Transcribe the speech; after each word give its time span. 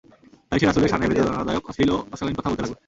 তাই 0.49 0.59
সে 0.59 0.65
রাসূলের 0.65 0.91
শানে 0.91 1.05
বেদনাদায়ক, 1.09 1.63
অশ্লীল 1.69 1.89
ও 1.95 1.97
অশালীন 2.13 2.35
কথা 2.37 2.49
বলতে 2.49 2.61
লাগলো। 2.63 2.77